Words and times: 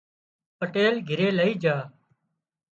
پٽيل 0.57 0.95
گھري 1.09 1.27
لئي 1.37 1.53
جھا 1.61 1.77